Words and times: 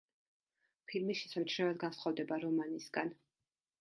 ფილმი 0.93 1.17
შესამჩნევად 1.21 1.79
განსხვავდება 1.85 2.41
რომანისგან. 2.47 3.13